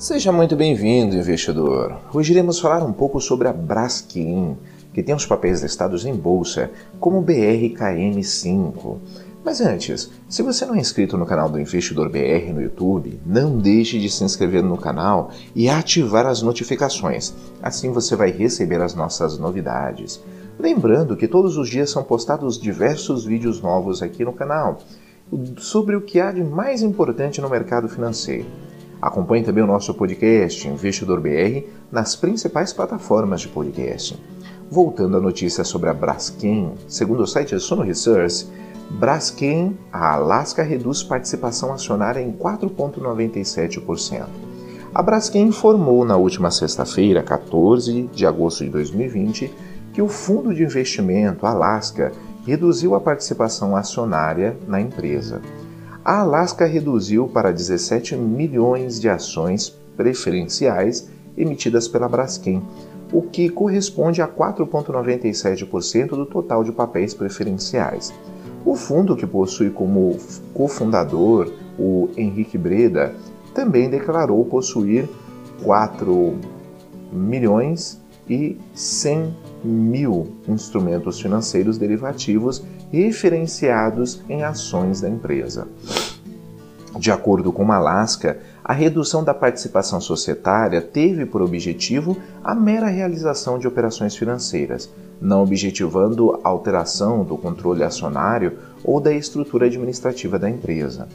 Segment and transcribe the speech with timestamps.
[0.00, 1.94] Seja muito bem-vindo, investidor.
[2.14, 4.56] Hoje iremos falar um pouco sobre a Braskem,
[4.94, 8.96] que tem os papéis listados em bolsa como BRKM5.
[9.44, 13.58] Mas antes, se você não é inscrito no canal do Investidor BR no YouTube, não
[13.58, 17.34] deixe de se inscrever no canal e ativar as notificações.
[17.62, 20.18] Assim você vai receber as nossas novidades.
[20.58, 24.78] Lembrando que todos os dias são postados diversos vídeos novos aqui no canal
[25.58, 28.46] sobre o que há de mais importante no mercado financeiro.
[29.00, 34.20] Acompanhe também o nosso podcast Investidor BR nas principais plataformas de podcast.
[34.70, 38.46] Voltando à notícia sobre a Braskem, segundo o site Sono Research,
[38.90, 44.26] Braskem, a Alaska reduz participação acionária em 4,97%.
[44.92, 49.54] A Braskem informou na última sexta-feira, 14 de agosto de 2020,
[49.92, 52.12] que o fundo de investimento Alaska
[52.44, 55.40] reduziu a participação acionária na empresa.
[56.02, 62.62] A Alaska reduziu para 17 milhões de ações preferenciais emitidas pela Braskem,
[63.12, 68.14] o que corresponde a 4,97% do total de papéis preferenciais.
[68.64, 70.16] O fundo, que possui como
[70.54, 73.14] cofundador o Henrique Breda,
[73.54, 75.06] também declarou possuir
[75.62, 76.34] 4
[77.12, 77.99] milhões
[78.30, 85.66] e 100 mil instrumentos financeiros derivativos referenciados em ações da empresa.
[86.96, 93.58] De acordo com Alaska, a redução da participação societária teve por objetivo a mera realização
[93.58, 94.88] de operações financeiras,
[95.20, 101.08] não objetivando alteração do controle acionário ou da estrutura administrativa da empresa.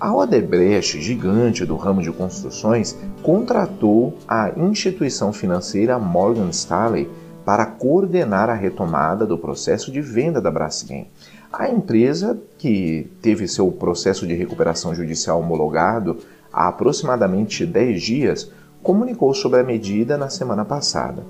[0.00, 7.10] A Odebrecht, gigante do ramo de construções, contratou a instituição financeira Morgan Stanley
[7.44, 11.08] para coordenar a retomada do processo de venda da Braskem.
[11.52, 16.18] A empresa, que teve seu processo de recuperação judicial homologado
[16.52, 21.24] há aproximadamente 10 dias, comunicou sobre a medida na semana passada.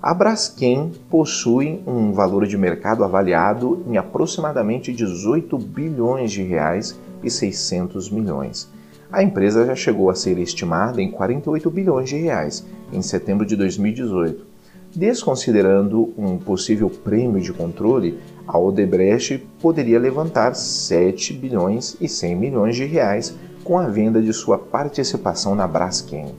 [0.00, 7.30] A Braskem possui um valor de mercado avaliado em aproximadamente 18 bilhões de reais e
[7.30, 8.79] 600 milhões
[9.12, 13.56] a empresa já chegou a ser estimada em 48 bilhões de reais em setembro de
[13.56, 14.46] 2018.
[14.94, 22.76] Desconsiderando um possível prêmio de controle, a Odebrecht poderia levantar 7 bilhões e 100 milhões
[22.76, 26.34] de reais com a venda de sua participação na Braskem.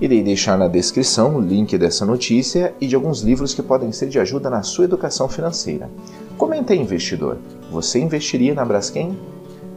[0.00, 4.08] Irei deixar na descrição o link dessa notícia e de alguns livros que podem ser
[4.08, 5.88] de ajuda na sua educação financeira.
[6.36, 7.38] Comente aí, investidor.
[7.70, 9.16] Você investiria na Braskem?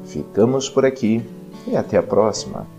[0.03, 1.23] Ficamos por aqui
[1.67, 2.78] e até a próxima!